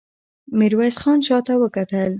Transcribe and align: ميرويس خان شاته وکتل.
ميرويس 0.57 0.95
خان 1.01 1.19
شاته 1.27 1.53
وکتل. 1.59 2.09